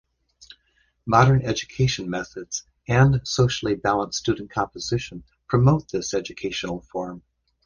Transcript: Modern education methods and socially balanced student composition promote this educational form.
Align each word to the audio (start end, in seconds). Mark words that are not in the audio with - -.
Modern 1.05 1.43
education 1.43 2.09
methods 2.09 2.63
and 2.87 3.21
socially 3.23 3.75
balanced 3.75 4.17
student 4.17 4.49
composition 4.49 5.23
promote 5.47 5.89
this 5.91 6.15
educational 6.15 6.81
form. 6.81 7.21